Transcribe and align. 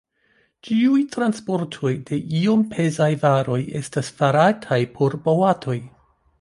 Ĉiuj 0.69 1.01
transportoj 1.15 1.91
de 2.07 2.19
iom 2.41 2.65
pezaj 2.73 3.11
varoj 3.27 3.61
estas 3.83 4.13
farataj 4.23 4.83
per 4.99 5.21
boatoj. 5.29 5.81